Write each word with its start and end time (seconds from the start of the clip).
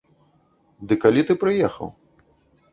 Ды 0.87 0.97
калі 1.05 1.25
ты 1.29 1.37
прыехаў? 1.45 1.87